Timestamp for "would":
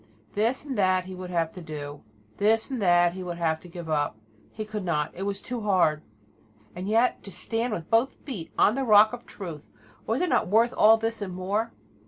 1.13-1.29, 3.21-3.37